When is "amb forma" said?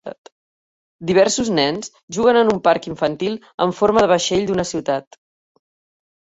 3.67-4.07